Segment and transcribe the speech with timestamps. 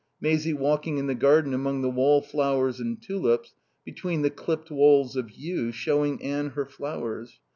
[0.19, 3.53] Maisie walking in the garden among the wall flowers and tulips,
[3.85, 7.39] between the clipped walls of yew, showing Anne her flowers.